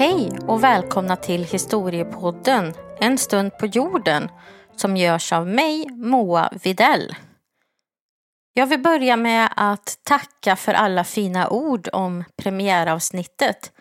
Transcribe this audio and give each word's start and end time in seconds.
Hej 0.00 0.30
och 0.46 0.64
välkomna 0.64 1.16
till 1.16 1.44
Historiepodden 1.44 2.74
En 3.00 3.18
stund 3.18 3.58
på 3.58 3.66
jorden 3.66 4.28
som 4.76 4.96
görs 4.96 5.32
av 5.32 5.46
mig, 5.46 5.86
Moa 5.90 6.52
Videll. 6.62 7.16
Jag 8.54 8.66
vill 8.66 8.80
börja 8.80 9.16
med 9.16 9.52
att 9.56 9.98
tacka 10.02 10.56
för 10.56 10.74
alla 10.74 11.04
fina 11.04 11.48
ord 11.48 11.88
om 11.92 12.24
premiäravsnittet 12.36 13.72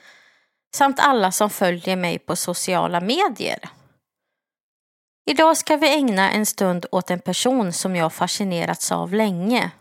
samt 0.76 1.00
alla 1.00 1.32
som 1.32 1.50
följer 1.50 1.96
mig 1.96 2.20
på 2.20 2.36
sociala 2.36 3.02
medier. 3.02 3.60
Idag 5.30 5.58
ska 5.58 5.78
vi 5.78 5.96
ägna 5.96 6.32
en 6.32 6.46
stund 6.46 6.86
åt 6.92 7.12
en 7.12 7.20
person 7.20 7.74
som 7.74 7.96
jag 7.96 8.14
fascinerats 8.14 8.92
av 8.92 9.14
länge. 9.14 9.72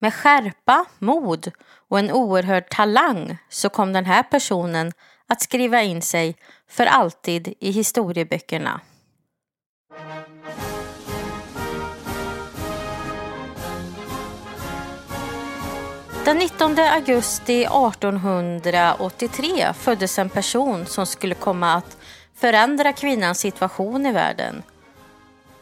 Med 0.00 0.14
skärpa, 0.14 0.84
mod 0.98 1.50
och 1.88 1.98
en 1.98 2.10
oerhörd 2.10 2.70
talang 2.70 3.38
så 3.48 3.68
kom 3.68 3.92
den 3.92 4.04
här 4.04 4.22
personen 4.22 4.92
att 5.28 5.42
skriva 5.42 5.82
in 5.82 6.02
sig 6.02 6.36
för 6.70 6.86
alltid 6.86 7.54
i 7.60 7.70
historieböckerna. 7.70 8.80
Den 16.24 16.38
19 16.38 16.78
augusti 16.78 17.64
1883 17.64 19.72
föddes 19.74 20.18
en 20.18 20.30
person 20.30 20.86
som 20.86 21.06
skulle 21.06 21.34
komma 21.34 21.74
att 21.74 21.96
förändra 22.34 22.92
kvinnans 22.92 23.38
situation 23.38 24.06
i 24.06 24.12
världen. 24.12 24.62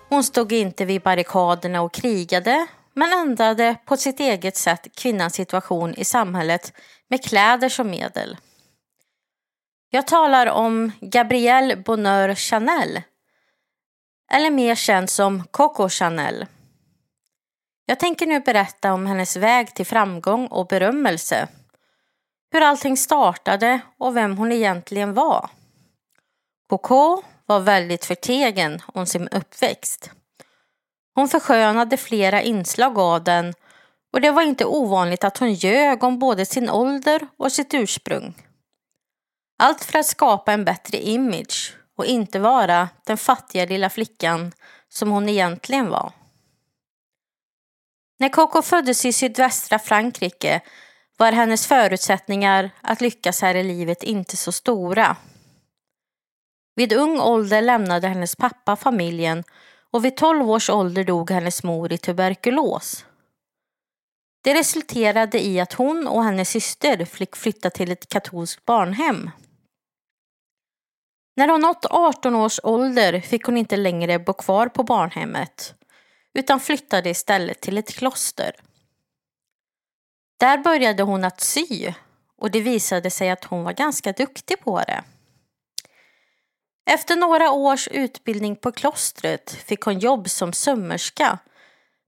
Hon 0.08 0.24
stod 0.24 0.52
inte 0.52 0.84
vid 0.84 1.02
barrikaderna 1.02 1.80
och 1.80 1.92
krigade 1.92 2.66
men 2.96 3.12
ändrade 3.12 3.76
på 3.84 3.96
sitt 3.96 4.20
eget 4.20 4.56
sätt 4.56 4.88
kvinnans 4.96 5.34
situation 5.34 5.94
i 5.94 6.04
samhället 6.04 6.72
med 7.08 7.24
kläder 7.24 7.68
som 7.68 7.90
medel. 7.90 8.36
Jag 9.90 10.06
talar 10.06 10.46
om 10.46 10.92
Gabrielle 11.00 11.76
Bonheur 11.76 12.34
Chanel, 12.34 13.02
eller 14.32 14.50
mer 14.50 14.74
känd 14.74 15.10
som 15.10 15.44
Coco 15.50 15.88
Chanel. 15.88 16.46
Jag 17.86 18.00
tänker 18.00 18.26
nu 18.26 18.40
berätta 18.40 18.92
om 18.92 19.06
hennes 19.06 19.36
väg 19.36 19.74
till 19.74 19.86
framgång 19.86 20.46
och 20.46 20.66
berömmelse. 20.66 21.48
Hur 22.52 22.60
allting 22.60 22.96
startade 22.96 23.80
och 23.98 24.16
vem 24.16 24.36
hon 24.38 24.52
egentligen 24.52 25.14
var. 25.14 25.50
Coco 26.68 27.22
var 27.46 27.60
väldigt 27.60 28.04
förtegen 28.04 28.82
om 28.86 29.06
sin 29.06 29.28
uppväxt. 29.28 30.10
Hon 31.16 31.28
förskönade 31.28 31.96
flera 31.96 32.42
inslag 32.42 32.98
av 32.98 33.24
den 33.24 33.54
och 34.12 34.20
det 34.20 34.30
var 34.30 34.42
inte 34.42 34.64
ovanligt 34.64 35.24
att 35.24 35.38
hon 35.38 35.54
ljög 35.54 36.04
om 36.04 36.18
både 36.18 36.46
sin 36.46 36.70
ålder 36.70 37.28
och 37.36 37.52
sitt 37.52 37.74
ursprung. 37.74 38.34
Allt 39.58 39.84
för 39.84 39.98
att 39.98 40.06
skapa 40.06 40.52
en 40.52 40.64
bättre 40.64 40.98
image 40.98 41.76
och 41.96 42.06
inte 42.06 42.38
vara 42.38 42.88
den 43.06 43.16
fattiga 43.16 43.66
lilla 43.66 43.90
flickan 43.90 44.52
som 44.88 45.10
hon 45.10 45.28
egentligen 45.28 45.88
var. 45.88 46.12
När 48.18 48.28
Coco 48.28 48.62
föddes 48.62 49.04
i 49.04 49.12
sydvästra 49.12 49.78
Frankrike 49.78 50.60
var 51.16 51.32
hennes 51.32 51.66
förutsättningar 51.66 52.70
att 52.80 53.00
lyckas 53.00 53.42
här 53.42 53.54
i 53.54 53.62
livet 53.62 54.02
inte 54.02 54.36
så 54.36 54.52
stora. 54.52 55.16
Vid 56.74 56.92
ung 56.92 57.20
ålder 57.20 57.62
lämnade 57.62 58.08
hennes 58.08 58.36
pappa 58.36 58.76
familjen 58.76 59.44
och 59.96 60.04
vid 60.04 60.16
12 60.16 60.50
års 60.50 60.70
ålder 60.70 61.04
dog 61.04 61.30
hennes 61.30 61.62
mor 61.62 61.92
i 61.92 61.98
tuberkulos. 61.98 63.04
Det 64.44 64.54
resulterade 64.54 65.46
i 65.46 65.60
att 65.60 65.72
hon 65.72 66.06
och 66.06 66.24
hennes 66.24 66.50
syster 66.50 67.04
fick 67.04 67.36
flytta 67.36 67.70
till 67.70 67.92
ett 67.92 68.08
katolskt 68.08 68.64
barnhem. 68.64 69.30
När 71.36 71.48
hon 71.48 71.60
nått 71.60 71.84
18 71.84 72.34
års 72.34 72.60
ålder 72.62 73.20
fick 73.20 73.44
hon 73.44 73.56
inte 73.56 73.76
längre 73.76 74.18
bo 74.18 74.32
kvar 74.32 74.68
på 74.68 74.82
barnhemmet 74.82 75.74
utan 76.34 76.60
flyttade 76.60 77.10
istället 77.10 77.60
till 77.60 77.78
ett 77.78 77.94
kloster. 77.94 78.52
Där 80.40 80.58
började 80.58 81.02
hon 81.02 81.24
att 81.24 81.40
sy 81.40 81.92
och 82.36 82.50
det 82.50 82.60
visade 82.60 83.10
sig 83.10 83.30
att 83.30 83.44
hon 83.44 83.64
var 83.64 83.72
ganska 83.72 84.12
duktig 84.12 84.60
på 84.60 84.78
det. 84.78 85.04
Efter 86.86 87.16
några 87.16 87.50
års 87.50 87.88
utbildning 87.88 88.56
på 88.56 88.72
klostret 88.72 89.50
fick 89.50 89.80
hon 89.80 89.98
jobb 89.98 90.30
som 90.30 90.52
sömmerska 90.52 91.38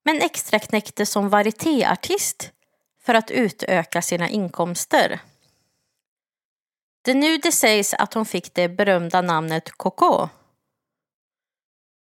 men 0.05 0.23
extraknäckte 0.23 1.07
som 1.07 1.29
varietéartist 1.29 2.53
för 3.03 3.15
att 3.15 3.31
utöka 3.31 4.03
sina 4.03 4.29
inkomster. 4.29 5.21
Det 7.03 7.11
är 7.11 7.15
nu 7.15 7.39
det 7.39 7.53
sägs 7.53 7.95
att 7.95 8.15
hon 8.15 8.27
fick 8.27 8.55
det 8.55 8.69
berömda 8.69 9.23
namnet 9.23 9.71
Coco. 9.71 10.29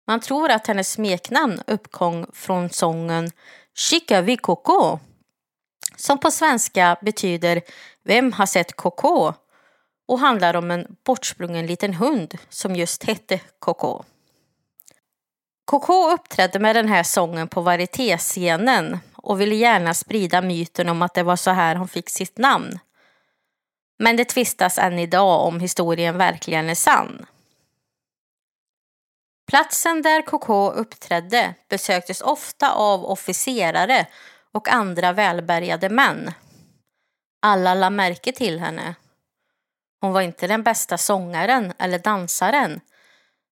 Man 0.07 0.19
tror 0.19 0.51
att 0.51 0.67
hennes 0.67 0.91
smeknamn 0.91 1.61
uppkom 1.67 2.25
från 2.33 2.69
sången 2.69 3.31
Chica 3.75 4.21
vi 4.21 4.37
Coco 4.37 4.99
som 5.97 6.19
på 6.19 6.31
svenska 6.31 6.97
betyder 7.01 7.61
Vem 8.03 8.31
har 8.31 8.45
sett 8.45 8.75
Coco? 8.75 9.33
Och 10.05 10.19
handlar 10.19 10.55
om 10.55 10.71
en 10.71 10.95
bortsprungen 11.03 11.67
liten 11.67 11.93
hund 11.93 12.37
som 12.49 12.75
just 12.75 13.03
hette 13.03 13.41
Coco. 13.59 14.03
Coco 15.65 16.11
uppträdde 16.11 16.59
med 16.59 16.75
den 16.75 16.87
här 16.87 17.03
sången 17.03 17.47
på 17.47 17.61
varietéscenen 17.61 18.99
och 19.15 19.41
ville 19.41 19.55
gärna 19.55 19.93
sprida 19.93 20.41
myten 20.41 20.89
om 20.89 21.01
att 21.01 21.13
det 21.13 21.23
var 21.23 21.35
så 21.35 21.51
här 21.51 21.75
hon 21.75 21.87
fick 21.87 22.09
sitt 22.09 22.37
namn. 22.37 22.79
Men 23.99 24.15
det 24.15 24.25
tvistas 24.25 24.77
än 24.77 24.99
idag 24.99 25.47
om 25.47 25.59
historien 25.59 26.17
verkligen 26.17 26.69
är 26.69 26.75
sann. 26.75 27.25
Platsen 29.47 30.01
där 30.01 30.21
Coco 30.21 30.71
uppträdde 30.71 31.53
besöktes 31.69 32.21
ofta 32.21 32.71
av 32.71 33.05
officerare 33.05 34.07
och 34.51 34.69
andra 34.69 35.13
välbärgade 35.13 35.89
män. 35.89 36.31
Alla 37.41 37.73
la 37.73 37.89
märke 37.89 38.31
till 38.31 38.59
henne. 38.59 38.95
Hon 40.01 40.13
var 40.13 40.21
inte 40.21 40.47
den 40.47 40.63
bästa 40.63 40.97
sångaren 40.97 41.73
eller 41.77 41.99
dansaren, 41.99 42.81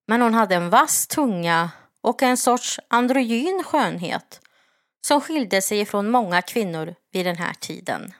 men 0.06 0.22
hon 0.22 0.34
hade 0.34 0.54
en 0.54 0.70
vass 0.70 1.06
tunga 1.06 1.70
och 2.00 2.22
en 2.22 2.36
sorts 2.36 2.80
androgyn 2.88 3.62
skönhet 3.64 4.40
som 5.06 5.20
skilde 5.20 5.62
sig 5.62 5.84
från 5.84 6.10
många 6.10 6.42
kvinnor 6.42 6.94
vid 7.12 7.26
den 7.26 7.36
här 7.36 7.54
tiden. 7.54 8.12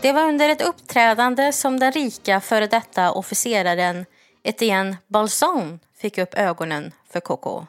Det 0.00 0.12
var 0.12 0.28
under 0.28 0.48
ett 0.48 0.62
uppträdande 0.62 1.52
som 1.52 1.80
den 1.80 1.92
rika 1.92 2.40
före 2.40 2.66
detta 2.66 3.12
officeraren 3.12 4.06
Etienne 4.42 4.96
Balson 5.06 5.80
fick 5.96 6.18
upp 6.18 6.34
ögonen 6.34 6.92
för 7.10 7.20
Coco, 7.20 7.66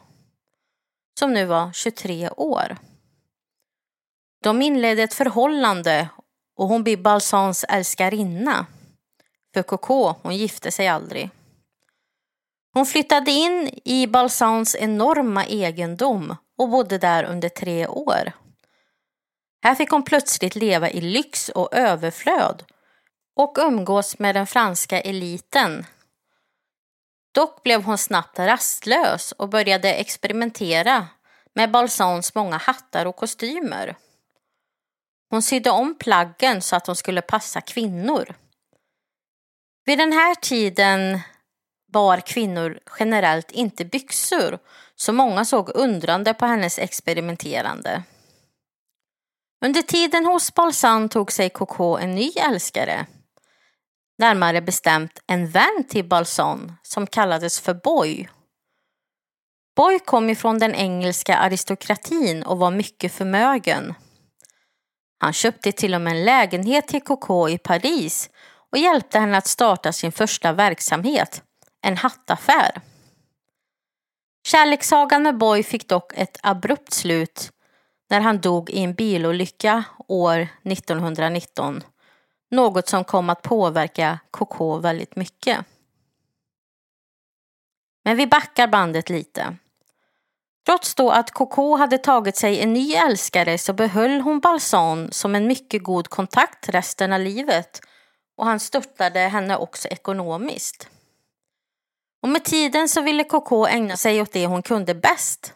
som 1.19 1.33
nu 1.33 1.45
var 1.45 1.73
23 1.73 2.29
år. 2.29 2.78
De 4.44 4.61
inledde 4.61 5.03
ett 5.03 5.13
förhållande 5.13 6.09
och 6.55 6.67
hon 6.67 6.83
blev 6.83 7.01
Balsans 7.01 7.66
älskarinna. 7.69 8.66
För 9.53 9.63
Coco, 9.63 10.13
hon 10.22 10.35
gifte 10.35 10.72
sig 10.72 10.88
aldrig. 10.88 11.29
Hon 12.73 12.85
flyttade 12.85 13.31
in 13.31 13.79
i 13.85 14.07
Balsans 14.07 14.75
enorma 14.75 15.45
egendom 15.45 16.35
och 16.57 16.69
bodde 16.69 16.97
där 16.97 17.23
under 17.23 17.50
tre 17.50 17.88
år. 17.88 18.31
Här 19.63 19.75
fick 19.75 19.89
hon 19.89 20.03
plötsligt 20.03 20.56
leva 20.56 20.89
i 20.89 21.01
lyx 21.01 21.50
och 21.50 21.74
överflöd 21.74 22.63
och 23.36 23.57
umgås 23.59 24.19
med 24.19 24.36
den 24.36 24.47
franska 24.47 25.01
eliten. 25.01 25.86
Dock 27.38 27.63
blev 27.63 27.83
hon 27.83 27.97
snabbt 27.97 28.39
rastlös 28.39 29.31
och 29.31 29.50
började 29.50 29.94
experimentera 29.94 31.07
med 31.57 31.71
Balsans 31.71 32.36
många 32.36 32.57
hattar 32.57 33.06
och 33.06 33.15
kostymer. 33.15 33.95
Hon 35.30 35.42
sydde 35.42 35.69
om 35.69 35.95
plaggen 36.00 36.62
så 36.62 36.75
att 36.75 36.86
de 36.86 36.95
skulle 36.95 37.21
passa 37.21 37.62
kvinnor. 37.62 38.36
Vid 39.86 39.98
den 39.98 40.12
här 40.12 40.36
tiden 40.36 41.19
bar 41.94 42.19
kvinnor 42.19 42.80
generellt 43.00 43.51
inte 43.51 43.86
byxor 43.86 44.59
så 44.95 45.13
många 45.13 45.45
såg 45.45 45.69
undrande 45.75 46.33
på 46.33 46.45
hennes 46.45 46.80
experimenterande. 46.80 48.03
Under 49.65 49.81
tiden 49.81 50.25
hos 50.25 50.53
Balsan 50.53 51.10
tog 51.10 51.31
sig 51.31 51.50
Coco 51.50 51.98
en 51.98 52.15
ny 52.15 52.31
älskare. 52.31 53.06
Närmare 54.18 54.62
bestämt 54.62 55.19
en 55.27 55.50
vän 55.50 55.86
till 55.89 56.06
Balsan 56.06 56.77
som 56.83 57.07
kallades 57.07 57.60
för 57.60 57.74
Boy. 57.74 58.30
Boy 59.77 60.00
kom 60.00 60.29
ifrån 60.29 60.59
den 60.59 60.75
engelska 60.75 61.38
aristokratin 61.38 62.44
och 62.44 62.57
var 62.57 62.71
mycket 62.71 63.13
förmögen. 63.13 63.94
Han 65.19 65.33
köpte 65.33 65.71
till 65.71 65.94
och 65.94 66.01
med 66.01 66.13
en 66.13 66.25
lägenhet 66.25 66.88
till 66.88 67.01
Coco 67.01 67.50
i 67.50 67.57
Paris 67.57 68.29
och 68.71 68.77
hjälpte 68.77 69.19
henne 69.19 69.38
att 69.38 69.47
starta 69.47 69.94
sin 69.94 70.12
första 70.12 70.53
verksamhet, 70.53 71.44
en 71.81 71.97
hattaffär. 71.97 72.81
Kärlekssagan 74.47 75.24
med 75.24 75.38
Boy 75.38 75.63
fick 75.63 75.88
dock 75.88 76.13
ett 76.13 76.38
abrupt 76.44 76.94
slut 76.94 77.51
när 78.09 78.21
han 78.21 78.41
dog 78.41 78.69
i 78.69 78.79
en 78.79 78.94
bilolycka 78.94 79.83
år 80.07 80.47
1919. 80.63 81.83
Något 82.51 82.88
som 82.88 83.03
kom 83.03 83.29
att 83.29 83.41
påverka 83.41 84.19
Coco 84.31 84.77
väldigt 84.77 85.15
mycket. 85.15 85.65
Men 88.03 88.18
vi 88.18 88.27
backar 88.27 88.68
bandet 88.68 89.09
lite. 89.09 89.57
Trots 90.67 90.95
då 90.95 91.11
att 91.11 91.31
Coco 91.31 91.75
hade 91.75 91.97
tagit 91.97 92.37
sig 92.37 92.61
en 92.61 92.73
ny 92.73 92.93
älskare 92.93 93.57
så 93.57 93.73
behöll 93.73 94.21
hon 94.21 94.39
Balsan 94.39 95.11
som 95.11 95.35
en 95.35 95.47
mycket 95.47 95.83
god 95.83 96.07
kontakt 96.07 96.69
resten 96.69 97.13
av 97.13 97.19
livet 97.19 97.81
och 98.37 98.45
han 98.45 98.59
stöttade 98.59 99.19
henne 99.19 99.57
också 99.57 99.87
ekonomiskt. 99.87 100.89
Och 102.23 102.29
med 102.29 102.43
tiden 102.43 102.89
så 102.89 103.01
ville 103.01 103.23
Coco 103.23 103.65
ägna 103.65 103.97
sig 103.97 104.21
åt 104.21 104.31
det 104.31 104.47
hon 104.47 104.63
kunde 104.63 104.95
bäst. 104.95 105.53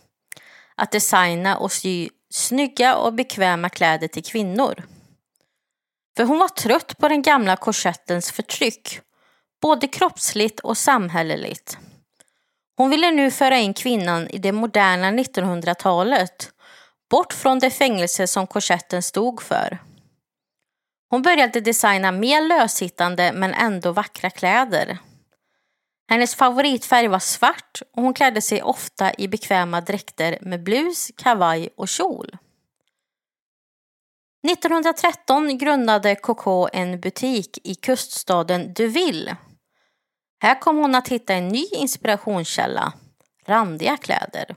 Att 0.75 0.91
designa 0.91 1.57
och 1.57 1.71
sy 1.71 2.09
snygga 2.29 2.95
och 2.95 3.13
bekväma 3.13 3.69
kläder 3.69 4.07
till 4.07 4.23
kvinnor. 4.23 4.83
För 6.17 6.23
hon 6.23 6.39
var 6.39 6.47
trött 6.47 6.97
på 6.97 7.07
den 7.07 7.21
gamla 7.21 7.55
korsettens 7.55 8.31
förtryck, 8.31 8.99
både 9.61 9.87
kroppsligt 9.87 10.59
och 10.59 10.77
samhälleligt. 10.77 11.77
Hon 12.81 12.89
ville 12.89 13.12
nu 13.12 13.31
föra 13.31 13.57
in 13.57 13.74
kvinnan 13.74 14.28
i 14.28 14.38
det 14.38 14.51
moderna 14.51 15.12
1900-talet, 15.12 16.51
bort 17.10 17.33
från 17.33 17.60
det 17.60 17.69
fängelse 17.69 18.28
som 18.28 18.48
korsetten 18.48 19.01
stod 19.01 19.42
för. 19.42 19.78
Hon 21.10 21.22
började 21.22 21.62
designa 21.62 22.12
mer 22.12 22.42
lösittande 22.42 23.31
men 23.33 23.54
ändå 23.54 23.92
vackra 23.92 24.30
kläder. 24.30 24.98
Hennes 26.10 26.36
favoritfärg 26.36 27.07
var 27.07 27.19
svart 27.19 27.81
och 27.95 28.04
hon 28.04 28.13
klädde 28.13 28.42
sig 28.42 28.62
ofta 28.62 29.13
i 29.18 29.28
bekväma 29.28 29.81
dräkter 29.81 30.38
med 30.42 30.63
blus, 30.63 31.12
kavaj 31.18 31.69
och 31.78 31.88
kjol. 31.88 32.38
1913 34.48 35.57
grundade 35.57 36.16
Coco 36.16 36.68
en 36.74 37.00
butik 37.00 37.57
i 37.63 37.75
kuststaden 37.75 38.74
Deauville. 38.74 39.38
Här 40.41 40.59
kom 40.59 40.77
hon 40.77 40.95
att 40.95 41.07
hitta 41.07 41.33
en 41.33 41.47
ny 41.47 41.65
inspirationskälla, 41.71 42.93
randiga 43.45 43.97
kläder. 43.97 44.55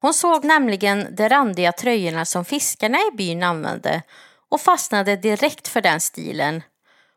Hon 0.00 0.14
såg 0.14 0.44
nämligen 0.44 1.16
de 1.16 1.28
randiga 1.28 1.72
tröjorna 1.72 2.24
som 2.24 2.44
fiskarna 2.44 2.98
i 2.98 3.16
byn 3.16 3.42
använde 3.42 4.02
och 4.48 4.60
fastnade 4.60 5.16
direkt 5.16 5.68
för 5.68 5.80
den 5.80 6.00
stilen 6.00 6.62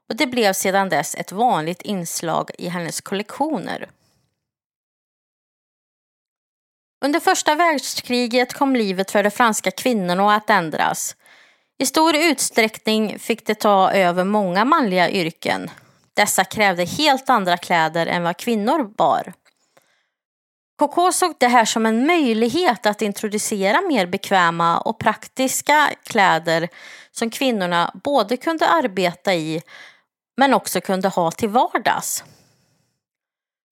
och 0.10 0.16
det 0.16 0.28
blev 0.28 0.54
sedan 0.54 0.90
dess 0.90 1.16
ett 1.16 1.32
vanligt 1.32 1.82
inslag 1.82 2.52
i 2.58 2.68
hennes 2.68 3.02
kollektioner. 3.02 3.90
Under 7.06 7.20
första 7.20 7.56
världskriget 7.56 8.54
kom 8.54 8.76
livet 8.76 9.12
för 9.12 9.24
de 9.24 9.32
franska 9.32 9.72
kvinnorna 9.72 10.36
att 10.36 10.50
ändras. 10.50 11.16
I 11.78 11.86
stor 11.86 12.16
utsträckning 12.16 13.20
fick 13.20 13.46
de 13.46 13.56
ta 13.56 13.92
över 13.92 14.24
många 14.24 14.66
manliga 14.66 15.10
yrken. 15.10 15.70
Dessa 16.20 16.44
krävde 16.44 16.86
helt 16.86 17.30
andra 17.30 17.58
kläder 17.58 18.08
än 18.08 18.24
vad 18.24 18.38
kvinnor 18.38 18.84
bar. 18.84 19.34
Coco 20.78 21.12
såg 21.12 21.36
det 21.40 21.48
här 21.48 21.66
som 21.66 21.86
en 21.86 22.08
möjlighet 22.08 22.86
att 22.86 23.02
introducera 23.02 23.82
mer 23.82 24.06
bekväma 24.06 24.80
och 24.80 25.00
praktiska 25.00 25.90
kläder 26.04 26.70
som 27.12 27.30
kvinnorna 27.30 27.92
både 28.04 28.38
kunde 28.38 28.68
arbeta 28.68 29.34
i 29.34 29.62
men 30.38 30.54
också 30.54 30.82
kunde 30.82 31.08
ha 31.08 31.32
till 31.32 31.50
vardags. 31.50 32.24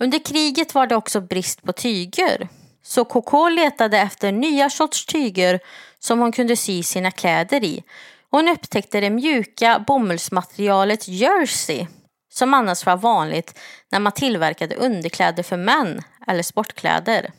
Under 0.03 0.19
kriget 0.19 0.75
var 0.75 0.87
det 0.87 0.95
också 0.95 1.21
brist 1.21 1.63
på 1.63 1.73
tyger, 1.73 2.49
så 2.83 3.05
Coco 3.05 3.49
letade 3.49 3.97
efter 3.97 4.31
nya 4.31 4.69
sorts 4.69 5.05
tyger 5.05 5.59
som 5.99 6.19
hon 6.19 6.31
kunde 6.31 6.55
sy 6.55 6.83
sina 6.83 7.11
kläder 7.11 7.63
i. 7.63 7.83
Hon 8.29 8.47
upptäckte 8.47 8.99
det 8.99 9.09
mjuka 9.09 9.83
bomullsmaterialet 9.87 11.07
jersey 11.07 11.87
som 12.37 12.53
annars 12.53 12.85
var 12.85 12.97
vanligt 12.97 13.59
när 13.91 13.99
man 13.99 14.11
tillverkade 14.11 14.75
underkläder 14.75 15.43
för 15.43 15.57
män 15.57 16.01
eller 16.27 16.43
sportkläder. 16.43 17.31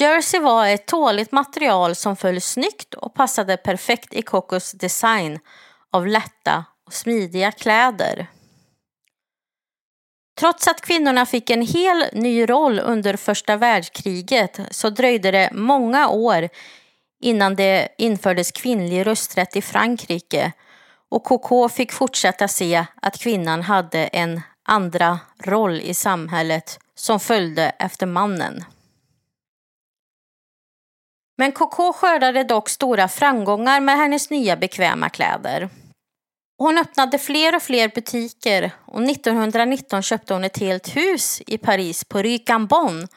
Jersey 0.00 0.40
var 0.40 0.66
ett 0.66 0.86
tåligt 0.86 1.32
material 1.32 1.94
som 1.94 2.16
föll 2.16 2.40
snyggt 2.40 2.94
och 2.94 3.14
passade 3.14 3.56
perfekt 3.56 4.14
i 4.14 4.22
Cocos 4.22 4.72
design 4.72 5.38
av 5.92 6.06
lätta 6.06 6.64
och 6.86 6.92
smidiga 6.92 7.52
kläder. 7.52 8.26
Trots 10.40 10.68
att 10.68 10.80
kvinnorna 10.80 11.26
fick 11.26 11.50
en 11.50 11.62
hel 11.62 12.04
ny 12.12 12.46
roll 12.50 12.80
under 12.80 13.16
första 13.16 13.56
världskriget 13.56 14.60
så 14.70 14.90
dröjde 14.90 15.30
det 15.30 15.50
många 15.52 16.08
år 16.08 16.48
innan 17.20 17.56
det 17.56 17.88
infördes 17.98 18.52
kvinnlig 18.52 19.06
rösträtt 19.06 19.56
i 19.56 19.62
Frankrike 19.62 20.52
och 21.10 21.24
KK 21.24 21.68
fick 21.68 21.92
fortsätta 21.92 22.48
se 22.48 22.86
att 23.02 23.18
kvinnan 23.18 23.62
hade 23.62 24.06
en 24.06 24.40
andra 24.68 25.18
roll 25.38 25.80
i 25.80 25.94
samhället 25.94 26.78
som 26.94 27.20
följde 27.20 27.72
efter 27.78 28.06
mannen. 28.06 28.64
Men 31.38 31.52
KK 31.52 31.92
skördade 31.92 32.44
dock 32.44 32.68
stora 32.68 33.08
framgångar 33.08 33.80
med 33.80 33.96
hennes 33.96 34.30
nya 34.30 34.56
bekväma 34.56 35.08
kläder. 35.08 35.68
Hon 36.58 36.78
öppnade 36.78 37.18
fler 37.18 37.56
och 37.56 37.62
fler 37.62 37.88
butiker 37.88 38.70
och 38.84 39.02
1919 39.02 40.02
köpte 40.02 40.34
hon 40.34 40.44
ett 40.44 40.58
helt 40.58 40.96
hus 40.96 41.42
i 41.46 41.58
Paris 41.58 42.04
på 42.04 42.22
Rue 42.22 42.38
Cambon 42.38 43.08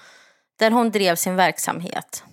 där 0.59 0.71
hon 0.71 0.91
drev 0.91 1.15
sin 1.15 1.35
verksamhet. 1.35 2.23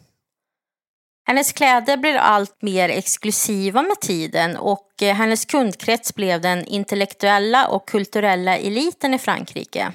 Hennes 1.28 1.52
kläder 1.52 1.96
blev 1.96 2.17
allt 2.17 2.62
mer 2.62 2.88
exklusiva 2.88 3.82
med 3.82 4.00
tiden 4.00 4.56
och 4.56 5.02
eh, 5.02 5.14
hennes 5.14 5.44
kundkrets 5.44 6.14
blev 6.14 6.40
den 6.40 6.64
intellektuella 6.64 7.69
och 7.69 7.88
kulturella 7.88 8.56
eliten 8.56 9.14
i 9.14 9.19
Frankrike. 9.19 9.93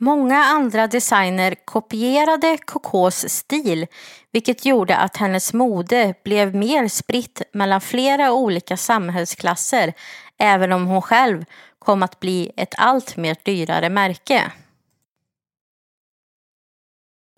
Många 0.00 0.36
andra 0.36 0.86
designer 0.86 1.54
kopierade 1.64 2.58
Cocos 2.64 3.28
stil 3.28 3.86
vilket 4.32 4.64
gjorde 4.64 4.96
att 4.96 5.16
hennes 5.16 5.52
mode 5.52 6.14
blev 6.24 6.54
mer 6.54 6.88
spritt 6.88 7.42
mellan 7.52 7.80
flera 7.80 8.32
olika 8.32 8.76
samhällsklasser 8.76 9.92
även 10.38 10.72
om 10.72 10.86
hon 10.86 11.02
själv 11.02 11.44
kom 11.78 12.02
att 12.02 12.20
bli 12.20 12.52
ett 12.56 12.74
allt 12.76 13.16
mer 13.16 13.36
dyrare 13.42 13.88
märke. 13.88 14.52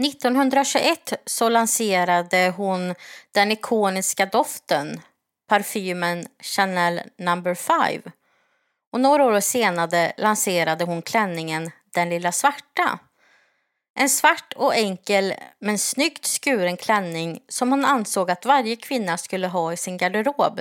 1921 0.00 1.14
så 1.26 1.48
lanserade 1.48 2.54
hon 2.56 2.94
den 3.34 3.52
ikoniska 3.52 4.26
doften, 4.26 5.00
parfymen 5.48 6.26
Chanel 6.42 7.00
No. 7.18 7.54
5. 7.54 8.02
Och 8.92 9.00
några 9.00 9.24
år 9.24 9.40
senare 9.40 10.12
lanserade 10.16 10.84
hon 10.84 11.02
klänningen 11.02 11.70
Den 11.94 12.10
lilla 12.10 12.32
svarta. 12.32 12.98
En 13.98 14.08
svart 14.08 14.52
och 14.56 14.74
enkel 14.74 15.34
men 15.60 15.78
snyggt 15.78 16.26
skuren 16.26 16.76
klänning 16.76 17.40
som 17.48 17.70
hon 17.70 17.84
ansåg 17.84 18.30
att 18.30 18.44
varje 18.44 18.76
kvinna 18.76 19.18
skulle 19.18 19.46
ha 19.46 19.72
i 19.72 19.76
sin 19.76 19.96
garderob. 19.96 20.60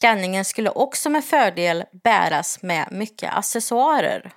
Klänningen 0.00 0.44
skulle 0.44 0.70
också 0.70 1.10
med 1.10 1.24
fördel 1.24 1.84
bäras 2.04 2.62
med 2.62 2.88
mycket 2.90 3.32
accessoarer. 3.34 4.32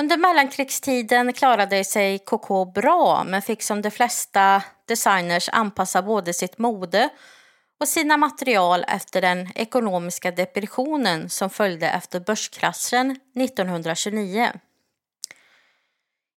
Under 0.00 0.16
mellankrigstiden 0.16 1.32
klarade 1.32 1.84
sig 1.84 2.18
KK 2.18 2.64
bra 2.64 3.24
men 3.24 3.42
fick 3.42 3.62
som 3.62 3.82
de 3.82 3.90
flesta 3.90 4.62
designers 4.88 5.48
anpassa 5.52 6.02
både 6.02 6.34
sitt 6.34 6.58
mode 6.58 7.08
och 7.80 7.88
sina 7.88 8.16
material 8.16 8.84
efter 8.88 9.20
den 9.20 9.48
ekonomiska 9.54 10.30
depressionen 10.30 11.30
som 11.30 11.50
följde 11.50 11.88
efter 11.88 12.20
börskraschen 12.20 13.10
1929. 13.36 14.52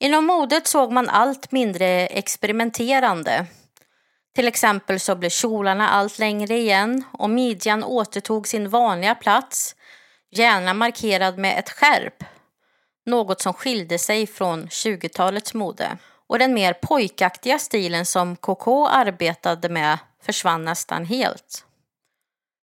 Inom 0.00 0.24
modet 0.24 0.66
såg 0.66 0.92
man 0.92 1.08
allt 1.08 1.52
mindre 1.52 2.06
experimenterande. 2.06 3.46
Till 4.34 4.48
exempel 4.48 5.00
så 5.00 5.16
blev 5.16 5.30
kjolarna 5.30 5.88
allt 5.88 6.18
längre 6.18 6.54
igen 6.54 7.04
och 7.12 7.30
midjan 7.30 7.84
återtog 7.84 8.48
sin 8.48 8.68
vanliga 8.68 9.14
plats, 9.14 9.76
gärna 10.30 10.74
markerad 10.74 11.38
med 11.38 11.58
ett 11.58 11.70
skärp 11.70 12.24
något 13.06 13.40
som 13.40 13.54
skilde 13.54 13.98
sig 13.98 14.26
från 14.26 14.66
20-talets 14.66 15.54
mode. 15.54 15.98
Och 16.26 16.38
den 16.38 16.54
mer 16.54 16.72
pojkaktiga 16.72 17.58
stilen 17.58 18.06
som 18.06 18.36
KK 18.36 18.86
arbetade 18.86 19.68
med 19.68 19.98
försvann 20.22 20.64
nästan 20.64 21.04
helt. 21.04 21.64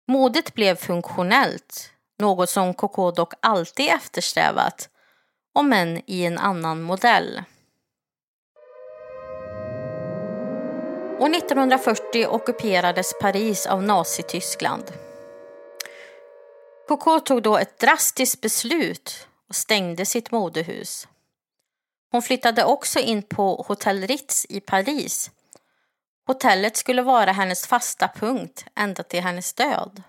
Modet 0.08 0.54
blev 0.54 0.76
funktionellt, 0.76 1.92
något 2.20 2.50
som 2.50 2.74
KK 2.74 3.12
dock 3.12 3.34
alltid 3.40 3.90
eftersträvat, 3.90 4.90
om 5.54 5.74
än 5.74 6.02
i 6.06 6.26
en 6.26 6.38
annan 6.38 6.82
modell. 6.82 7.44
År 11.20 11.36
1940 11.36 12.26
ockuperades 12.28 13.20
Paris 13.22 13.66
av 13.66 13.84
Nazityskland. 13.84 14.84
KK 16.88 17.20
tog 17.20 17.42
då 17.42 17.58
ett 17.58 17.80
drastiskt 17.80 18.42
beslut 18.42 19.28
och 19.50 19.56
stängde 19.56 20.06
sitt 20.06 20.32
modehus. 20.32 21.08
Hon 22.12 22.22
flyttade 22.22 22.64
också 22.64 23.00
in 23.00 23.24
på 23.24 23.66
Hotel 23.68 24.08
Ritz 24.08 24.46
i 24.50 24.60
Paris. 24.60 25.32
Hotellet 26.28 26.78
skulle 26.78 27.02
vara 27.02 27.32
hennes 27.32 27.68
fasta 27.68 28.08
punkt 28.08 28.66
ända 28.76 29.04
till 29.04 29.24
hennes 29.24 29.54
död. 29.54 30.04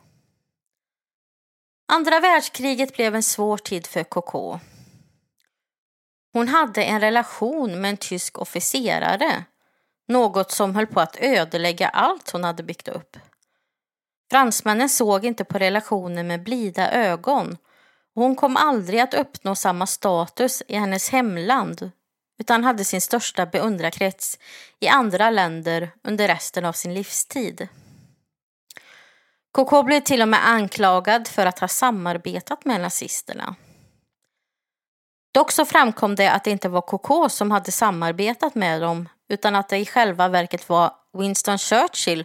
Andra 1.88 2.20
världskriget 2.20 2.96
blev 2.96 3.14
en 3.14 3.22
svår 3.22 3.56
tid 3.56 3.86
för 3.86 4.04
Coco. 4.04 4.58
Hon 6.32 6.48
hade 6.48 6.84
en 6.84 7.00
relation 7.00 7.80
med 7.80 7.90
en 7.90 7.96
tysk 7.96 8.38
officerare, 8.38 9.44
något 10.08 10.50
som 10.50 10.74
höll 10.74 10.86
på 10.86 11.00
att 11.00 11.16
ödelägga 11.20 11.88
allt 11.88 12.30
hon 12.30 12.44
hade 12.44 12.62
byggt 12.62 12.88
upp. 12.88 13.16
Fransmännen 14.30 14.88
såg 14.88 15.24
inte 15.24 15.44
på 15.44 15.58
relationen 15.58 16.26
med 16.26 16.42
blida 16.42 16.92
ögon 16.92 17.56
hon 18.20 18.36
kom 18.36 18.56
aldrig 18.56 19.00
att 19.00 19.14
uppnå 19.14 19.54
samma 19.54 19.86
status 19.86 20.62
i 20.68 20.76
hennes 20.76 21.10
hemland 21.10 21.90
utan 22.38 22.64
hade 22.64 22.84
sin 22.84 23.00
största 23.00 23.46
beundrarkrets 23.46 24.38
i 24.80 24.88
andra 24.88 25.30
länder 25.30 25.90
under 26.04 26.28
resten 26.28 26.64
av 26.64 26.72
sin 26.72 26.94
livstid. 26.94 27.68
KK 29.52 29.82
blev 29.82 30.00
till 30.00 30.22
och 30.22 30.28
med 30.28 30.48
anklagad 30.48 31.28
för 31.28 31.46
att 31.46 31.58
ha 31.58 31.68
samarbetat 31.68 32.64
med 32.64 32.80
nazisterna. 32.80 33.54
Dock 35.34 35.52
så 35.52 35.64
framkom 35.64 36.14
det 36.14 36.32
att 36.32 36.44
det 36.44 36.50
inte 36.50 36.68
var 36.68 36.80
KK 36.80 37.28
som 37.28 37.50
hade 37.50 37.72
samarbetat 37.72 38.54
med 38.54 38.80
dem 38.80 39.08
utan 39.28 39.56
att 39.56 39.68
det 39.68 39.78
i 39.78 39.86
själva 39.86 40.28
verket 40.28 40.68
var 40.68 40.92
Winston 41.18 41.58
Churchill 41.58 42.24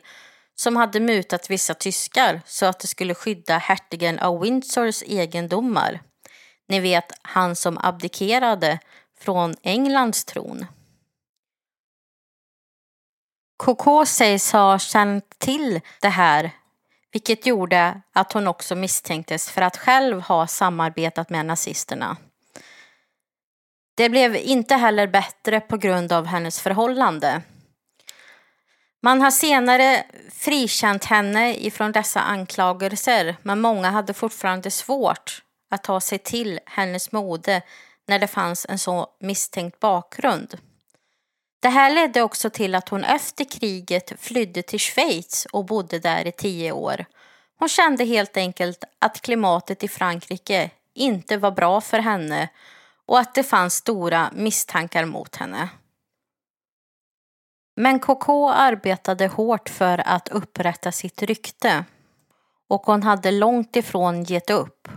som 0.56 0.76
hade 0.76 1.00
mutat 1.00 1.50
vissa 1.50 1.74
tyskar 1.74 2.42
så 2.46 2.66
att 2.66 2.80
de 2.80 2.88
skulle 2.88 3.16
skydda 3.16 3.58
hertigen 3.58 4.20
av 4.20 4.40
Windsors 4.40 5.04
egendomar. 5.04 6.02
Ni 6.68 6.80
vet, 6.80 7.12
han 7.22 7.56
som 7.56 7.78
abdikerade 7.78 8.80
från 9.20 9.56
Englands 9.62 10.26
tron. 10.26 10.66
KK 13.64 14.06
sägs 14.06 14.52
ha 14.52 14.80
känt 14.80 15.40
till 15.40 15.82
det 16.02 16.10
här 16.10 16.52
vilket 17.16 17.46
gjorde 17.46 18.02
att 18.14 18.34
hon 18.34 18.48
också 18.48 18.76
misstänktes 18.76 19.50
för 19.50 19.62
att 19.62 19.78
själv 19.78 20.22
ha 20.22 20.48
samarbetat 20.48 21.30
med 21.30 21.46
nazisterna. 21.46 22.18
Det 23.98 24.10
blev 24.10 24.36
inte 24.36 24.76
heller 24.76 25.08
bättre 25.08 25.60
på 25.60 25.78
grund 25.78 26.12
av 26.12 26.26
hennes 26.26 26.60
förhållande. 26.60 27.42
Man 29.06 29.22
har 29.22 29.32
senare 29.32 30.04
frikänt 30.32 31.06
henne 31.06 31.56
ifrån 31.56 31.92
dessa 31.92 32.22
anklagelser 32.22 33.36
men 33.42 33.62
många 33.62 33.90
hade 33.90 34.14
fortfarande 34.14 34.72
svårt 34.72 35.44
att 35.72 35.84
ta 35.84 36.02
sig 36.02 36.20
till 36.20 36.60
hennes 36.66 37.12
mode 37.12 37.62
när 38.08 38.20
det 38.20 38.28
fanns 38.28 38.66
en 38.70 38.80
så 38.80 39.08
misstänkt 39.20 39.80
bakgrund. 39.80 40.58
Det 41.62 41.70
här 41.70 41.94
ledde 41.96 42.22
också 42.22 42.50
till 42.50 42.76
att 42.76 42.90
hon 42.90 43.04
efter 43.04 43.46
kriget 43.60 44.14
flydde 44.20 44.62
till 44.62 44.80
Schweiz 44.80 45.48
och 45.52 45.66
bodde 45.66 46.00
där 46.00 46.28
i 46.28 46.32
tio 46.32 46.72
år. 46.72 47.06
Hon 47.60 47.70
kände 47.70 48.06
helt 48.06 48.38
enkelt 48.38 48.84
att 49.00 49.22
klimatet 49.22 49.84
i 49.84 49.88
Frankrike 49.88 50.70
inte 50.94 51.38
var 51.38 51.52
bra 51.52 51.82
för 51.82 52.00
henne 52.00 52.50
och 53.06 53.20
att 53.20 53.36
det 53.36 53.44
fanns 53.44 53.74
stora 53.74 54.30
misstankar 54.34 55.06
mot 55.06 55.36
henne. 55.36 55.70
Men 57.76 58.00
KK 58.00 58.50
arbetade 58.50 59.28
hårt 59.28 59.70
för 59.70 60.08
att 60.08 60.30
upprätta 60.30 60.92
sitt 60.92 61.22
rykte 61.24 61.86
och 62.68 62.82
hon 62.82 63.04
hade 63.04 63.32
långt 63.32 63.76
ifrån 63.76 64.24
gett 64.24 64.50
upp. 64.50 64.88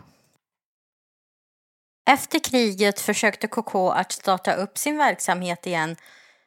Efter 2.10 2.38
kriget 2.38 3.00
försökte 3.00 3.46
KK 3.46 3.90
att 3.90 4.12
starta 4.12 4.54
upp 4.54 4.78
sin 4.78 4.98
verksamhet 4.98 5.66
igen 5.66 5.96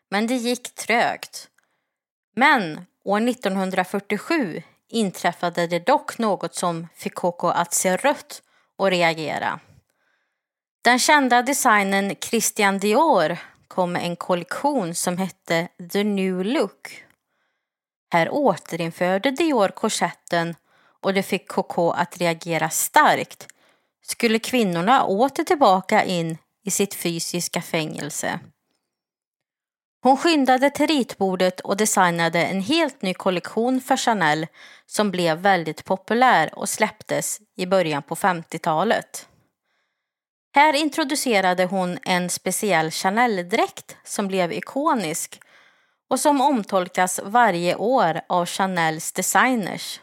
men 0.10 0.28
det 0.28 0.36
gick 0.36 0.76
trögt. 0.76 1.48
Men 2.36 2.86
år 3.04 3.30
1947 3.30 4.64
inträffade 4.90 5.68
det 5.68 5.86
dock 5.86 6.18
något 6.18 6.56
som 6.56 6.88
fick 6.96 7.16
KK 7.16 7.48
att 7.48 7.74
se 7.74 7.98
rött 7.98 8.42
och 8.78 8.90
reagera. 8.90 9.60
Den 10.82 11.00
kända 11.00 11.42
designern 11.42 12.16
Christian 12.22 12.80
Dior 12.80 13.38
kom 13.72 13.92
med 13.92 14.06
en 14.06 14.16
kollektion 14.16 14.96
som 14.96 15.18
hette 15.18 15.68
The 15.92 16.04
New 16.04 16.46
Look. 16.46 17.04
Här 18.14 18.30
återinförde 18.30 19.32
Dior 19.32 19.68
korsetten 19.68 20.56
och 21.02 21.14
det 21.14 21.24
fick 21.24 21.48
KK 21.48 21.92
att 21.92 22.18
reagera 22.18 22.70
starkt. 22.70 23.48
Skulle 24.02 24.40
kvinnorna 24.40 25.04
åter 25.04 25.44
tillbaka 25.44 26.04
in 26.04 26.38
i 26.64 26.72
sitt 26.72 26.94
fysiska 26.94 27.62
fängelse? 27.62 28.40
Hon 30.04 30.18
skyndade 30.18 30.70
till 30.70 30.88
ritbordet 30.88 31.60
och 31.60 31.78
designade 31.78 32.46
en 32.46 32.62
helt 32.62 33.02
ny 33.02 33.14
kollektion 33.14 33.82
för 33.82 33.98
Chanel 33.98 34.48
som 34.86 35.12
blev 35.12 35.38
väldigt 35.38 35.86
populär 35.86 36.60
och 36.60 36.70
släpptes 36.70 37.40
i 37.56 37.66
början 37.66 38.04
på 38.04 38.16
50-talet. 38.16 39.28
Här 40.54 40.74
introducerade 40.74 41.66
hon 41.66 42.00
en 42.04 42.30
speciell 42.30 42.92
Chanel-dräkt 42.92 43.98
som 44.04 44.28
blev 44.28 44.52
ikonisk 44.52 45.42
och 46.10 46.20
som 46.20 46.42
omtolkas 46.42 47.20
varje 47.24 47.76
år 47.76 48.22
av 48.30 48.46
Chanels 48.46 49.12
designers. 49.12 50.02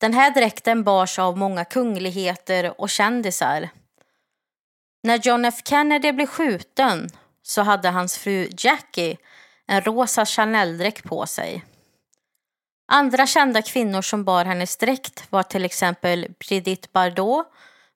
Den 0.00 0.14
här 0.14 0.30
dräkten 0.30 0.84
bars 0.84 1.18
av 1.18 1.38
många 1.38 1.64
kungligheter 1.64 2.80
och 2.80 2.90
kändisar. 2.90 3.68
När 5.02 5.18
John 5.18 5.44
F 5.44 5.54
Kennedy 5.64 6.12
blev 6.12 6.26
skjuten 6.26 7.10
så 7.42 7.62
hade 7.62 7.88
hans 7.88 8.18
fru 8.18 8.48
Jackie 8.58 9.16
en 9.66 9.80
rosa 9.80 10.24
Chanel-dräkt 10.24 11.04
på 11.04 11.26
sig. 11.26 11.64
Andra 12.92 13.26
kända 13.26 13.62
kvinnor 13.62 14.02
som 14.02 14.24
bar 14.24 14.44
hennes 14.44 14.76
dräkt 14.76 15.24
var 15.30 15.42
till 15.42 15.64
exempel 15.64 16.34
Brigitte 16.38 16.88
Bardot, 16.92 17.46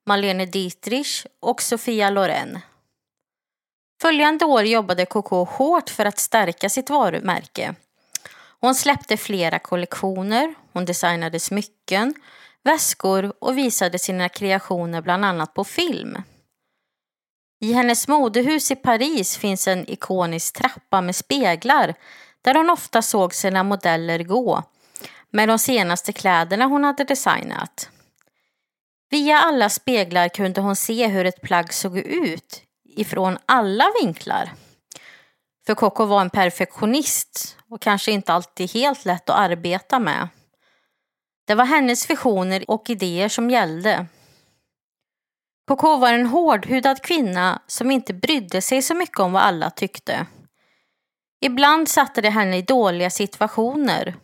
Marlene 0.05 0.45
Dietrich 0.45 1.25
och 1.39 1.61
Sofia 1.61 2.09
Loren. 2.09 2.59
Följande 4.01 4.45
år 4.45 4.63
jobbade 4.63 5.05
Coco 5.05 5.43
hårt 5.43 5.89
för 5.89 6.05
att 6.05 6.19
stärka 6.19 6.69
sitt 6.69 6.89
varumärke. 6.89 7.75
Hon 8.59 8.75
släppte 8.75 9.17
flera 9.17 9.59
kollektioner, 9.59 10.55
hon 10.73 10.85
designade 10.85 11.39
smycken, 11.39 12.13
väskor 12.63 13.33
och 13.39 13.57
visade 13.57 13.99
sina 13.99 14.29
kreationer 14.29 15.01
bland 15.01 15.25
annat 15.25 15.53
på 15.53 15.63
film. 15.63 16.17
I 17.59 17.73
hennes 17.73 18.07
modehus 18.07 18.71
i 18.71 18.75
Paris 18.75 19.37
finns 19.37 19.67
en 19.67 19.89
ikonisk 19.89 20.57
trappa 20.57 21.01
med 21.01 21.15
speglar 21.15 21.93
där 22.41 22.55
hon 22.55 22.69
ofta 22.69 23.01
såg 23.01 23.33
sina 23.33 23.63
modeller 23.63 24.23
gå 24.23 24.63
med 25.31 25.49
de 25.49 25.59
senaste 25.59 26.13
kläderna 26.13 26.65
hon 26.65 26.83
hade 26.83 27.03
designat. 27.03 27.89
Via 29.13 29.37
alla 29.37 29.69
speglar 29.69 30.29
kunde 30.29 30.61
hon 30.61 30.75
se 30.75 31.07
hur 31.07 31.25
ett 31.25 31.41
plagg 31.41 31.73
såg 31.73 31.97
ut 31.97 32.63
ifrån 32.97 33.37
alla 33.45 33.85
vinklar. 34.01 34.51
För 35.65 35.75
Coco 35.75 36.05
var 36.05 36.21
en 36.21 36.29
perfektionist 36.29 37.57
och 37.69 37.81
kanske 37.81 38.11
inte 38.11 38.33
alltid 38.33 38.71
helt 38.71 39.05
lätt 39.05 39.29
att 39.29 39.39
arbeta 39.39 39.99
med. 39.99 40.27
Det 41.47 41.55
var 41.55 41.65
hennes 41.65 42.09
visioner 42.09 42.63
och 42.67 42.89
idéer 42.89 43.29
som 43.29 43.49
gällde. 43.49 44.05
Coco 45.67 45.97
var 45.97 46.13
en 46.13 46.25
hårdhudad 46.25 47.01
kvinna 47.01 47.61
som 47.67 47.91
inte 47.91 48.13
brydde 48.13 48.61
sig 48.61 48.81
så 48.81 48.95
mycket 48.95 49.19
om 49.19 49.33
vad 49.33 49.41
alla 49.41 49.69
tyckte. 49.69 50.25
Ibland 51.41 51.89
satte 51.89 52.21
det 52.21 52.29
henne 52.29 52.57
i 52.57 52.61
dåliga 52.61 53.09
situationer. 53.09 54.15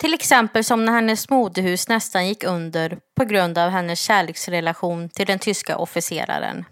Till 0.00 0.14
exempel 0.14 0.64
som 0.64 0.84
när 0.84 0.92
hennes 0.92 1.30
modehus 1.30 1.88
nästan 1.88 2.28
gick 2.28 2.44
under 2.44 3.00
på 3.14 3.24
grund 3.24 3.58
av 3.58 3.70
hennes 3.70 4.00
kärleksrelation 4.00 5.08
till 5.08 5.26
den 5.26 5.38
tyska 5.38 5.76
officeraren. 5.76 6.64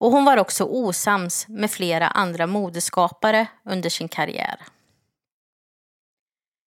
Och 0.00 0.10
hon 0.10 0.24
var 0.24 0.36
också 0.36 0.64
osams 0.64 1.48
med 1.48 1.70
flera 1.70 2.08
andra 2.08 2.46
modeskapare 2.46 3.46
under 3.64 3.90
sin 3.90 4.08
karriär. 4.08 4.60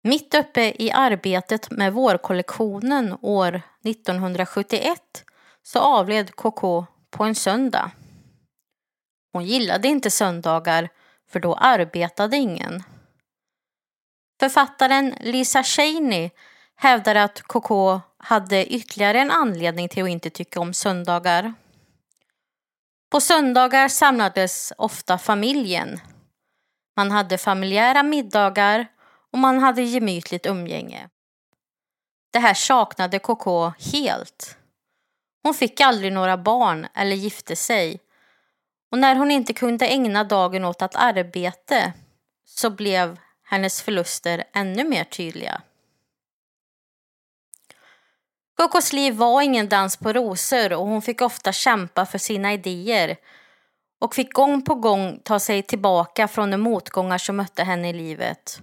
Mitt 0.03 0.33
uppe 0.33 0.61
i 0.61 0.91
arbetet 0.91 1.71
med 1.71 1.93
vårkollektionen 1.93 3.17
år 3.21 3.61
1971 3.83 4.99
så 5.63 5.79
avled 5.79 6.35
KK 6.35 6.85
på 7.09 7.23
en 7.23 7.35
söndag. 7.35 7.91
Hon 9.33 9.45
gillade 9.45 9.87
inte 9.87 10.11
söndagar 10.11 10.89
för 11.29 11.39
då 11.39 11.55
arbetade 11.55 12.37
ingen. 12.37 12.83
Författaren 14.39 15.15
Lisa 15.19 15.63
Cheney 15.63 16.29
hävdar 16.75 17.15
att 17.15 17.41
KK 17.41 18.01
hade 18.17 18.65
ytterligare 18.65 19.19
en 19.19 19.31
anledning 19.31 19.89
till 19.89 20.03
att 20.03 20.09
inte 20.09 20.29
tycka 20.29 20.59
om 20.59 20.73
söndagar. 20.73 21.53
På 23.11 23.21
söndagar 23.21 23.87
samlades 23.87 24.73
ofta 24.77 25.17
familjen. 25.17 25.99
Man 26.95 27.11
hade 27.11 27.37
familjära 27.37 28.03
middagar 28.03 28.87
och 29.31 29.39
man 29.39 29.59
hade 29.59 29.81
gemytligt 29.81 30.45
umgänge. 30.45 31.09
Det 32.31 32.39
här 32.39 32.53
saknade 32.53 33.19
KK 33.19 33.69
helt. 33.93 34.57
Hon 35.43 35.53
fick 35.53 35.81
aldrig 35.81 36.13
några 36.13 36.37
barn 36.37 36.87
eller 36.93 37.15
gifte 37.15 37.55
sig 37.55 37.99
Och 38.91 38.99
när 38.99 39.15
hon 39.15 39.31
inte 39.31 39.53
kunde 39.53 39.87
ägna 39.87 40.23
dagen 40.23 40.65
åt 40.65 40.81
att 40.81 40.95
arbete 40.95 41.93
så 42.45 42.69
blev 42.69 43.19
hennes 43.53 43.81
förluster 43.81 44.43
ännu 44.53 44.83
mer 44.83 45.03
tydliga. 45.03 45.61
Cocos 48.57 48.93
liv 48.93 49.13
var 49.13 49.41
ingen 49.41 49.69
dans 49.69 49.97
på 49.97 50.13
rosor 50.13 50.73
och 50.73 50.87
hon 50.87 51.01
fick 51.01 51.21
ofta 51.21 51.51
kämpa 51.51 52.05
för 52.05 52.17
sina 52.17 52.53
idéer 52.53 53.17
och 53.99 54.15
fick 54.15 54.33
gång 54.33 54.61
på 54.61 54.75
gång 54.75 55.19
ta 55.23 55.39
sig 55.39 55.63
tillbaka 55.63 56.27
från 56.27 56.51
de 56.51 56.57
motgångar 56.57 57.17
som 57.17 57.35
mötte 57.35 57.63
henne 57.63 57.89
i 57.89 57.93
livet. 57.93 58.61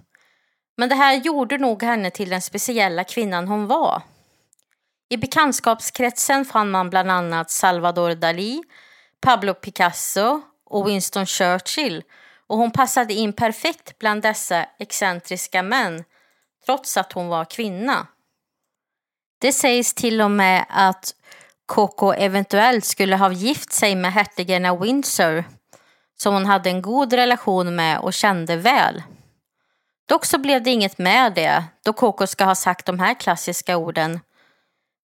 Men 0.77 0.89
det 0.89 0.95
här 0.95 1.13
gjorde 1.13 1.57
nog 1.57 1.83
henne 1.83 2.11
till 2.11 2.29
den 2.29 2.41
speciella 2.41 3.03
kvinnan 3.03 3.47
hon 3.47 3.67
var. 3.67 4.01
I 5.09 5.17
bekantskapskretsen 5.17 6.45
fann 6.45 6.71
man 6.71 6.89
bland 6.89 7.11
annat 7.11 7.51
Salvador 7.51 8.11
Dalí, 8.11 8.61
Pablo 9.21 9.53
Picasso 9.53 10.41
och 10.65 10.87
Winston 10.87 11.25
Churchill 11.25 12.03
och 12.51 12.57
hon 12.57 12.71
passade 12.71 13.13
in 13.13 13.33
perfekt 13.33 13.99
bland 13.99 14.21
dessa 14.21 14.65
excentriska 14.79 15.63
män 15.63 16.03
trots 16.65 16.97
att 16.97 17.11
hon 17.11 17.27
var 17.27 17.45
kvinna. 17.45 18.07
Det 19.41 19.53
sägs 19.53 19.93
till 19.93 20.21
och 20.21 20.31
med 20.31 20.65
att 20.69 21.15
Coco 21.65 22.13
eventuellt 22.13 22.85
skulle 22.85 23.15
ha 23.15 23.31
gift 23.31 23.71
sig 23.71 23.95
med 23.95 24.13
hertigen 24.13 24.65
av 24.65 24.79
Windsor 24.79 25.43
som 26.17 26.33
hon 26.33 26.45
hade 26.45 26.69
en 26.69 26.81
god 26.81 27.13
relation 27.13 27.75
med 27.75 27.99
och 27.99 28.13
kände 28.13 28.55
väl. 28.55 29.03
Dock 30.07 30.25
så 30.25 30.37
blev 30.37 30.63
det 30.63 30.69
inget 30.69 30.97
med 30.97 31.33
det 31.33 31.63
då 31.83 31.93
Coco 31.93 32.27
ska 32.27 32.45
ha 32.45 32.55
sagt 32.55 32.85
de 32.85 32.99
här 32.99 33.13
klassiska 33.13 33.77
orden. 33.77 34.19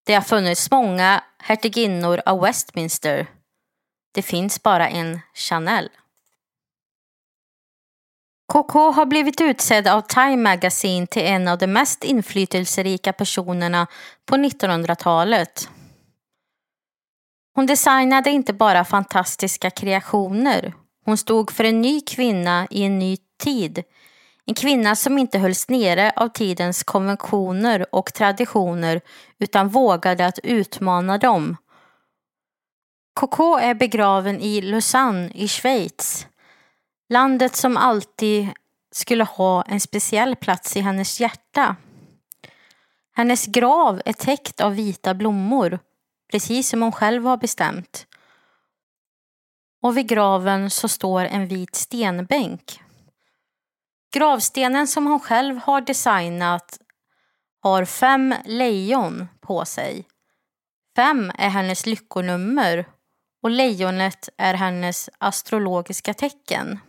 Det 0.05 0.13
har 0.13 0.21
funnits 0.21 0.71
många 0.71 1.23
hertiginnor 1.39 2.21
av 2.25 2.41
Westminster. 2.41 3.27
Det 4.13 4.21
finns 4.21 4.63
bara 4.63 4.89
en 4.89 5.19
Chanel. 5.33 5.89
Coco 8.47 8.91
har 8.91 9.05
blivit 9.05 9.41
utsedd 9.41 9.87
av 9.87 10.01
Time 10.01 10.37
Magazine 10.37 11.07
till 11.07 11.21
en 11.21 11.47
av 11.47 11.57
de 11.57 11.67
mest 11.67 12.03
inflytelserika 12.03 13.13
personerna 13.13 13.87
på 14.25 14.35
1900-talet. 14.35 15.69
Hon 17.55 17.65
designade 17.65 18.29
inte 18.29 18.53
bara 18.53 18.85
fantastiska 18.85 19.69
kreationer. 19.69 20.73
Hon 21.05 21.17
stod 21.17 21.51
för 21.51 21.63
en 21.63 21.81
ny 21.81 22.01
kvinna 22.01 22.67
i 22.69 22.83
en 22.83 22.99
ny 22.99 23.17
tid. 23.43 23.83
En 24.45 24.55
kvinna 24.55 24.95
som 24.95 25.17
inte 25.17 25.39
hölls 25.39 25.69
nere 25.69 26.11
av 26.15 26.27
tidens 26.27 26.83
konventioner 26.83 27.95
och 27.95 28.13
traditioner 28.13 29.01
utan 29.39 29.69
vågade 29.69 30.25
att 30.25 30.39
utmana 30.43 31.17
dem. 31.17 31.57
Coco 33.13 33.57
är 33.57 33.73
begraven 33.73 34.41
i 34.41 34.61
Lausanne 34.61 35.31
i 35.33 35.47
Schweiz. 35.47 36.27
Landet 37.09 37.55
som 37.55 37.77
alltid 37.77 38.49
skulle 38.91 39.23
ha 39.23 39.63
en 39.63 39.79
speciell 39.79 40.35
plats 40.35 40.77
i 40.77 40.79
hennes 40.79 41.19
hjärta. 41.19 41.75
Hennes 43.13 43.45
grav 43.45 44.01
är 44.05 44.13
täckt 44.13 44.61
av 44.61 44.75
vita 44.75 45.13
blommor, 45.13 45.79
precis 46.31 46.69
som 46.69 46.81
hon 46.81 46.91
själv 46.91 47.25
har 47.25 47.37
bestämt. 47.37 48.07
Och 49.81 49.97
vid 49.97 50.07
graven 50.07 50.69
så 50.69 50.87
står 50.87 51.21
en 51.21 51.47
vit 51.47 51.75
stenbänk. 51.75 52.81
Gravstenen 54.13 54.87
som 54.87 55.05
hon 55.05 55.19
själv 55.19 55.57
har 55.57 55.81
designat 55.81 56.79
har 57.59 57.85
fem 57.85 58.35
lejon 58.45 59.27
på 59.41 59.65
sig. 59.65 60.05
Fem 60.95 61.31
är 61.37 61.49
hennes 61.49 61.85
lyckonummer 61.85 62.85
och 63.43 63.49
lejonet 63.49 64.29
är 64.37 64.53
hennes 64.53 65.09
astrologiska 65.17 66.13
tecken. 66.13 66.79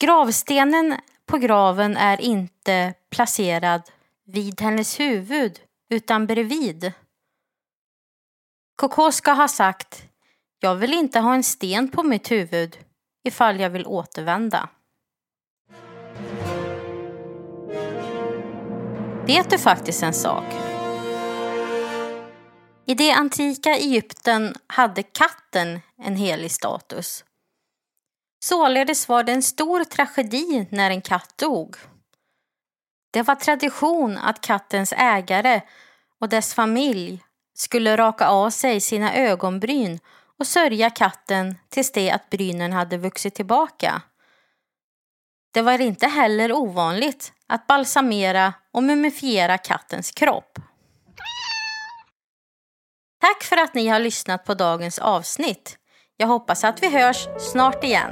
Gravstenen 0.00 0.96
på 1.26 1.38
graven 1.38 1.96
är 1.96 2.20
inte 2.20 2.94
placerad 3.10 3.82
vid 4.26 4.60
hennes 4.60 5.00
huvud 5.00 5.60
utan 5.90 6.26
bredvid. 6.26 6.92
Coco 8.76 9.12
ska 9.12 9.32
ha 9.32 9.48
sagt 9.48 10.02
Jag 10.60 10.74
vill 10.74 10.92
inte 10.92 11.20
ha 11.20 11.34
en 11.34 11.42
sten 11.42 11.88
på 11.88 12.02
mitt 12.02 12.30
huvud 12.30 12.78
ifall 13.24 13.60
jag 13.60 13.70
vill 13.70 13.86
återvända. 13.86 14.68
Vet 19.26 19.50
du 19.50 19.58
faktiskt 19.58 20.02
en 20.02 20.14
sak? 20.14 20.44
I 22.86 22.94
det 22.94 23.12
antika 23.12 23.70
Egypten 23.70 24.54
hade 24.66 25.02
katten 25.02 25.80
en 25.96 26.16
helig 26.16 26.50
status. 26.50 27.24
Således 28.40 29.08
var 29.08 29.24
det 29.24 29.32
en 29.32 29.42
stor 29.42 29.84
tragedi 29.84 30.66
när 30.70 30.90
en 30.90 31.02
katt 31.02 31.38
dog. 31.38 31.76
Det 33.10 33.22
var 33.22 33.34
tradition 33.34 34.18
att 34.18 34.40
kattens 34.40 34.92
ägare 34.96 35.60
och 36.20 36.28
dess 36.28 36.54
familj 36.54 37.24
skulle 37.54 37.96
raka 37.96 38.28
av 38.28 38.50
sig 38.50 38.80
sina 38.80 39.14
ögonbryn 39.14 40.00
och 40.38 40.46
sörja 40.46 40.90
katten 40.90 41.58
tills 41.68 41.92
det 41.92 42.10
att 42.10 42.30
brynen 42.30 42.72
hade 42.72 42.98
vuxit 42.98 43.34
tillbaka. 43.34 44.02
Det 45.54 45.62
var 45.62 45.80
inte 45.80 46.06
heller 46.06 46.52
ovanligt 46.52 47.32
att 47.46 47.66
balsamera 47.66 48.54
och 48.72 48.82
mumifiera 48.82 49.58
kattens 49.58 50.10
kropp. 50.10 50.58
Tack 53.20 53.44
för 53.44 53.56
att 53.56 53.74
ni 53.74 53.88
har 53.88 54.00
lyssnat 54.00 54.44
på 54.44 54.54
dagens 54.54 54.98
avsnitt. 54.98 55.78
Jag 56.20 56.28
hoppas 56.28 56.64
att 56.64 56.82
vi 56.82 57.02
hörs 57.02 57.28
snart 57.38 57.84
igen. 57.84 58.10